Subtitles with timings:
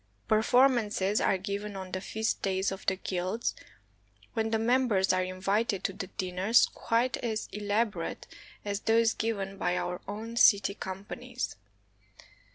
[0.27, 3.53] Performances are given on the feast days of the guilds,
[4.33, 8.25] when the mem bers are invited to dinners quite as elaborate
[8.65, 11.55] as those given by our own city companies.